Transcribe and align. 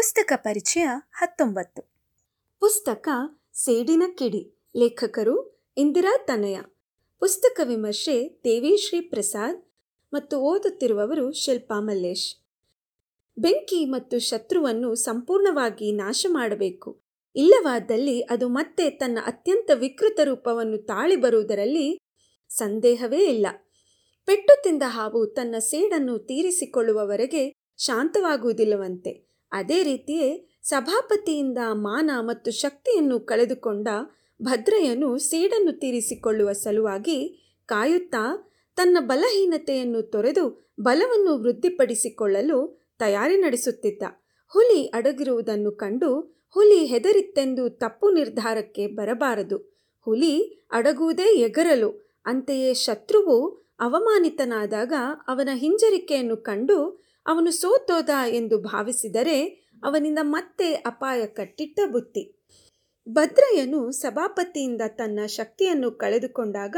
ಪುಸ್ತಕ 0.00 0.32
ಪರಿಚಯ 0.36 0.86
ಹತ್ತೊಂಬತ್ತು. 1.12 1.82
ಪುಸ್ತಕ 2.60 3.08
ಸೇಡಿನ 3.54 4.02
ಕಿಡಿ, 4.18 4.58
ಲೇಖಕರು 4.76 5.64
ಇಂದಿರಾ 5.76 6.16
ತನಯ. 6.16 6.60
ಪುಸ್ತಕ 7.18 7.60
ವಿಮರ್ಶೆ 7.64 8.40
ದೇವಿಶ್ರೀ 8.44 9.00
ಪ್ರಸಾದ್ 9.00 9.64
ಮತ್ತು 10.12 10.38
ಓದುತ್ತಿರುವವರು 10.38 11.32
ಶಿಲ್ಪಾ 11.32 11.80
ಮಲ್ಲೇಶ್. 11.80 12.36
ಬೆಂಕಿ 13.38 13.84
ಮತ್ತು 13.84 14.18
ಶತ್ರುವನ್ನು 14.18 14.94
ಸಂಪೂರ್ಣವಾಗಿ 14.94 15.92
ನಾಶ 15.92 16.26
ಮಾಡಬೇಕು. 16.28 17.00
ಇಲ್ಲವಾದಲ್ಲಿ 17.36 18.20
ಅದು 18.20 18.48
ಮತ್ತೆ 18.48 18.90
ತನ್ನ 18.90 19.18
ಅತ್ಯಂತ 19.26 19.70
ವಿಕೃತ 19.74 20.20
ರೂಪವನ್ನು 20.24 20.78
ತಾಳಿ 20.78 21.16
ಬರುವುದರಲ್ಲಿ 21.16 21.98
ಸಂದೇಹವೇ 22.48 23.24
ಇಲ್ಲ. 23.24 23.46
ಪೆಟ್ಟು 24.26 24.62
ತಿಂದ 24.62 24.82
ಹಾವು 24.86 25.26
ತನ್ನ 25.26 25.54
ಸೇಡನ್ನು 25.58 26.18
ತೀರಿಸಿಕೊಳ್ಳುವವರೆಗೆ 26.18 27.54
ಶಾಂತವಾಗುವುದಿಲ್ಲವಂತೆ. 27.78 29.29
ಅದೇ 29.52 29.82
ರೀತಿಯೇ 29.82 30.58
ಸಭಾಪತಿಯಿಂದ 30.62 31.58
ಮಾನ 31.72 32.10
ಮತ್ತು 32.20 32.50
ಶಕ್ತಿಯನ್ನು 32.50 33.20
ಕಳೆದುಕೊಂಡ 33.20 33.88
ಭದ್ರಯ್ಯನು 34.42 35.18
ಸೇಡನ್ನು 35.18 35.72
ತೀರಿಸಿಕೊಳ್ಳುವ 35.72 36.52
ಸಲುವಾಗಿ 36.52 37.46
ಕಾಯುತ್ತಾ 37.66 38.52
ತನ್ನ 38.76 38.96
ಬಲಹೀನತೆಯನ್ನು 39.00 40.02
ತೊರೆದು 40.02 40.74
ಬಲವನ್ನು 40.80 41.38
ವೃದ್ಧಿಪಡಿಸಿಕೊಳ್ಳಲು 41.38 42.80
ತಯಾರಿ 42.98 43.36
ನಡೆಸುತ್ತಿದ್ದ. 43.36 44.02
ಹುಲಿ 44.48 44.86
ಅಡಗಿರುವುದನ್ನು 44.86 45.72
ಕಂಡು 45.72 46.40
ಹುಲಿ 46.50 46.84
ಹೆದರಿತ್ತೆಂದು 46.84 47.70
ತಪ್ಪು 47.70 48.10
ನಿರ್ಧಾರಕ್ಕೆ 48.10 48.86
ಬರಬಾರದು. 48.86 49.82
ಹುಲಿ 50.00 50.64
ಅಡಗುವುದೇ 50.72 51.36
ಎಗರಲು. 51.36 52.10
ಅಂತೆಯೇ 52.26 52.74
ಶತ್ರುವು 52.74 53.48
ಅವಮಾನಿತನಾದಾಗ 53.80 54.92
ಅವನ 55.28 55.48
ಹಿಂಜರಿಕೆಯನ್ನು 55.54 56.36
ಕಂಡು 56.36 57.09
ಅವನು 57.26 57.50
ಸೋತೋದ 57.50 58.08
ಎಂದು 58.28 58.58
ಭಾವಿಸಿದರೆ 58.58 59.44
ಅವನಿಂದ 59.82 60.18
ಮತ್ತೆ 60.22 60.74
ಅಪಾಯ 60.74 61.26
ಕಟ್ಟಿಟ್ಟ 61.26 61.80
ಬುತ್ತಿ. 61.86 62.40
ಭದ್ರಯ್ಯನು 63.08 63.90
ಸಭಾಪತಿಯಿಂದ 63.90 64.82
ತನ್ನ 64.88 65.26
ಶಕ್ತಿಯನ್ನು 65.26 65.90
ಕಳೆದುಕೊಂಡಾಗ 65.90 66.76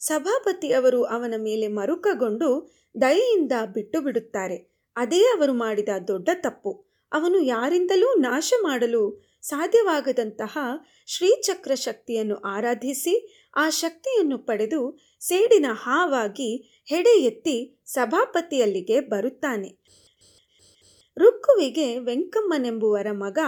ಸಭಾಪತಿ 0.00 0.72
ಅವರು 0.72 1.04
ಅವನ 1.04 1.34
ಮೇಲೆ 1.38 1.68
ಮರುಕಗೊಂಡು 1.68 2.72
ದಯೆಯಿಂದ 3.00 3.52
ಬಿಟ್ಟು 3.72 4.00
ಬಿಡುತ್ತಾರೆ 4.00 4.56
ಅದೇ 4.96 5.22
ಅವರು 5.22 5.52
ಮಾಡಿದ 5.52 5.88
ದೊಡ್ಡ 6.08 6.28
ತಪ್ಪು. 6.34 6.84
ಅವನು 7.12 7.40
ಯಾರಿಂದಲೂ 7.40 8.14
ನಾಶ 8.20 8.52
ಮಾಡಲು 8.62 9.31
ಸಾಧ್ಯವಾಗದಂತಹ 9.42 10.58
ಶ್ರೀಚಕ್ರ 11.06 11.74
ಶಕ್ತಿಯನ್ನು 11.74 12.34
ಆರಾಧಿಸಿ 12.34 13.14
ಆ 13.56 13.70
ಶಕ್ತಿಯನ್ನು 13.70 14.38
ಪಡೆದು 14.38 14.98
ಸೇಡಿನ 15.20 15.66
ಹಾವಾಗಿ 15.72 16.50
ಹೆಡೆ 16.86 17.20
ಎತ್ತಿ 17.20 17.56
ಸಭಾಪತಿಯಲ್ಲಿಗೆ 17.86 19.00
ಬರುತ್ತಾನೆ. 19.00 19.70
ರುಕ್ಕುವಿಗೆ 21.16 21.98
ವೆಂಕಮ್ಮನೆಂಬುವರ 21.98 23.06
ಮಗ 23.12 23.38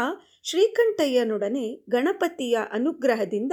ಶ್ರೀಕಂಠಯ್ಯನೊಡನೆ 0.43 1.67
ಗಣಪತಿಯ 1.89 2.59
ಅನುಗ್ರಹದಿಂದ 2.73 3.53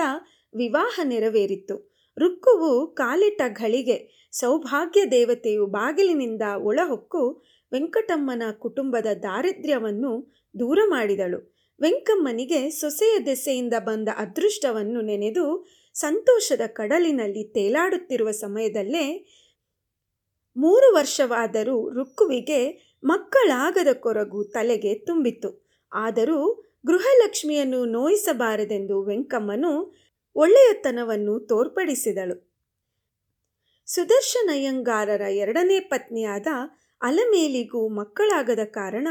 ವಿವಾಹ 0.56 1.00
ನೆರವೇರಿತು. 1.04 1.76
ರುಕ್ಕುವು 2.18 2.88
ಕಾಲಿಟ 2.88 3.42
ಘಳಿಗೆ, 3.48 4.30
ಸೌಭಾಗ್ಯ 4.32 5.06
ದೇವತೆಯು 5.06 5.66
ಬಾಗಿಲಿನಿಂದ 5.68 6.42
ಒಳಹೊಕ್ಕು 6.62 7.44
ವೆಂಕಟಮ್ಮನ 7.72 8.44
ಕುಟುಂಬದ 8.60 9.06
ದಾರಿದ್ರ್ಯವನ್ನು 9.24 10.12
ದೂರ 10.60 10.80
ಮಾಡಿದಳು 10.86 11.61
ವೆಂಕಮ್ಮನಿಗೆ 11.82 12.70
ಸೊಸೆಯ 12.70 13.20
ದೆಸೆಯಿಂದ 13.26 13.74
ಬಂದ 13.80 14.10
ಅದೃಷ್ಟವನ್ನು 14.18 15.02
ನೆನೆದು 15.02 15.68
ಸಂತೋಷದ 15.94 16.62
ಕಡಲಿನಲ್ಲಿ 16.68 17.44
ತೇಲಾಡುತ್ತಿರುವ 17.54 18.32
ಸಮಯದಲ್ಲೇ 18.32 19.06
ಮೂರು 20.58 20.94
ವರ್ಷವಾದರೂ 20.94 21.90
ರುಕ್ಕುವಿಗೆ 21.90 22.60
ಮಕ್ಕಳಾಗದ 23.04 23.88
ಕೊರಗು 23.94 24.44
ತಲೆಗೆ 24.44 24.94
ತುಂಬಿತು 24.96 25.68
ಆದರೂ 25.94 26.40
ಗೃಹಲಕ್ಷ್ಮಿಯನ್ನು 26.86 27.86
ನೋಯಿಸಬಾರದೆಂದು 27.86 29.04
ವೆಂಕಮ್ಮನು 29.04 29.72
ಒಳ್ಳೆಯತನವನ್ನು 30.36 31.40
ತೋರ್ಪಡಿಸಿದಳು. 31.40 32.36
ಸುದರ್ಶನಯ್ಯಂಗಾರರ 33.86 35.22
ಎರಡನೇ 35.22 35.80
ಪತ್ನಿಯಾದ 35.80 36.48
ಅಲಮೇಲಿಗೂ 37.02 37.88
ಮಕ್ಕಳಾಗದ 37.88 38.64
ಕಾರಣ 38.64 39.08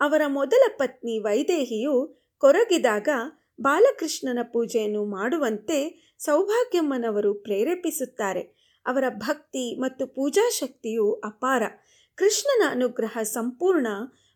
ಅವರ 0.00 0.22
ಮೊದಲ 0.26 0.62
ಪತ್ನಿ 0.78 1.18
ವೈದೇಹಿಯು 1.18 2.18
ಕೊರಗಿದಾಗ 2.38 3.08
ಬಾಲಕೃಷ್ಣನ 3.60 4.38
ಪೂಜೆಯನ್ನು 4.42 5.04
ಮಾಡುವಂತೆ 5.04 6.08
ಸೌಭಾಗ್ಯಮ್ಮನವರು 6.18 7.34
ಪ್ರೇರೇಪಿಸುತ್ತಾರೆ. 7.34 8.40
ಅವರ 8.86 9.04
ಭಕ್ತಿ 9.08 9.80
ಮತ್ತು 9.80 10.06
ಪೂಜಾ 10.06 10.48
ಶಕ್ತಿಯು 10.50 11.12
ಅಪಾರ. 11.12 11.62
ಕೃಷ್ಣನ 12.14 12.68
ಅನುಗ್ರಹ 12.70 13.22
ಸಂಪೂರ್ಣ 13.22 13.86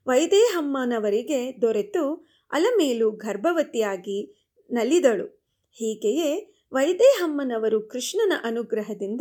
ವೈದೇಹಮ್ಮನವರಿಗೆ 0.07 1.61
ದೊರೆತು 1.61 2.27
ಅಲಮೇಲು 2.53 3.11
ಗರ್ಭವತಿಯಾಗಿ 3.11 4.49
ನಲಿದಳು. 4.71 5.27
ಹೀಗೆಯೇ 5.73 6.55
ವೈದೇಹಮ್ಮನವರು 6.73 7.83
ಕೃಷ್ಣನ 7.83 8.33
ಅನುಗ್ರಹದಿಂದ 8.45 9.21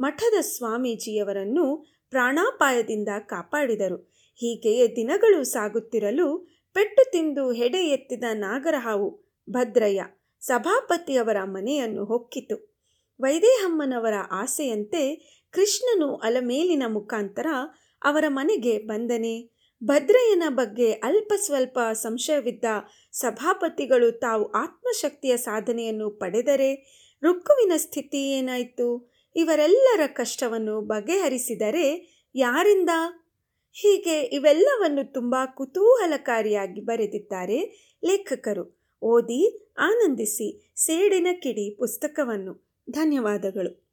ಮಠದ 0.00 0.40
ಸ್ವಾಮೀಜಿಯವರನ್ನು 0.40 1.94
ಪ್ರಾಣಾಪಾಯದಿಂದ 2.10 3.08
ಕಾಪಾಡಿದರು. 3.18 4.13
ಹೀಗೆಯೇ 4.34 4.88
ದಿನಗಳು 4.96 5.44
ಸಾಗುತ್ತಿರಲು 5.44 6.26
ಪೆಟ್ಟು 6.74 7.10
ತಿಂದು 7.10 7.52
ಹೆಡೆ 7.52 7.78
ಎತ್ತಿದ 7.78 8.24
ನಾಗರಹಾವು 8.32 9.08
ಭದ್ರಯ್ಯ 9.50 10.04
ಸಭಾಪತಿಯವರ 10.40 11.36
ಮನೆಯನ್ನು 11.44 12.04
ಹೊಕ್ಕಿತು. 12.04 12.56
ವೈದೇಹಮ್ಮನವರ 13.20 14.14
ಆಸೆಯಂತೆ 14.30 15.02
ಕೃಷ್ಣನು 15.52 16.16
ಅಲಮೇಲಿನ 16.16 16.82
ಮುಖಾಂತರ 16.86 17.46
ಅವರ 18.04 18.24
ಮನೆಗೆ 18.28 18.78
ಬಂದನೆ. 18.78 19.34
ಭದ್ರಯ್ಯನ 19.84 20.42
ಬಗ್ಗೆ 20.48 20.92
ಅಲ್ಪ 20.92 21.32
ಸ್ವಲ್ಪ 21.36 21.78
ಸಂಶಯವಿದ್ದ 21.92 22.64
ಸಭಾಪತಿಗಳು 23.12 24.12
ತಾವು 24.12 24.52
ಆತ್ಮಶಕ್ತಿಯ 24.52 25.36
ಸಾಧನೆಯನ್ನು 25.36 26.10
ಪಡೆದರೆ 26.10 26.70
ರುಕ್ಕುವಿನ 27.22 27.72
ಸ್ಥಿತಿ 27.76 28.30
ಏನಾಯಿತು? 28.30 29.10
ಇವರೆಲ್ಲರ 29.36 30.00
ಕಷ್ಟವನ್ನು 30.06 30.80
ಬಗೆಹರಿಸಿದರೆ 30.80 31.86
ಯಾರಿಂದ? 32.34 32.90
ಹೀಗೆ 33.76 34.20
ಇವೆಲ್ಲವನ್ನು 34.20 35.12
ತುಂಬ 35.12 35.34
ಕುತೂಹಲಕಾರಿಯಾಗಿ 35.54 36.80
ಬರೆದಿದ್ದಾರೆ 36.80 37.58
ಲೇಖಕರು. 38.04 38.88
ಓದಿ 39.02 39.72
ಆನಂದಿಸಿ 39.78 40.72
ಸೇಡಿನ 40.76 41.26
ಕಿಡಿ 41.42 41.76
ಪುಸ್ತಕವನ್ನು. 41.76 42.76
ಧನ್ಯವಾದಗಳು. 42.90 43.83